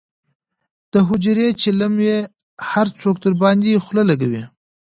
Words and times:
دحجرې 0.93 1.47
چیلم 1.61 1.93
یې 2.07 2.17
هر 2.71 2.87
څوک 2.99 3.15
درباندې 3.23 3.81
خله 3.85 4.03
لکوي. 4.09 4.43